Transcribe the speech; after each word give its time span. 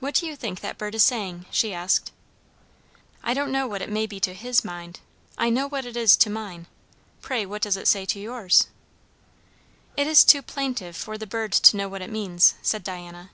"What 0.00 0.14
do 0.14 0.24
you 0.24 0.34
think 0.34 0.60
that 0.60 0.78
bird 0.78 0.94
is 0.94 1.04
saying?" 1.04 1.44
she 1.50 1.74
asked. 1.74 2.10
"I 3.22 3.34
don't 3.34 3.52
know 3.52 3.66
what 3.66 3.82
it 3.82 3.90
may 3.90 4.06
be 4.06 4.18
to 4.20 4.32
his 4.32 4.64
mind; 4.64 5.00
I 5.36 5.50
know 5.50 5.68
what 5.68 5.84
it 5.84 5.92
to 5.94 6.30
mine. 6.30 6.68
Pray, 7.20 7.44
what 7.44 7.60
does 7.60 7.76
it 7.76 7.86
say 7.86 8.06
to 8.06 8.18
yours?" 8.18 8.68
"It 9.94 10.06
is 10.06 10.24
too 10.24 10.40
plaintive 10.40 10.96
for 10.96 11.18
the 11.18 11.26
bird 11.26 11.52
to 11.52 11.76
know 11.76 11.86
what 11.86 12.00
it 12.00 12.08
means," 12.08 12.54
said 12.62 12.82
Diana. 12.82 13.30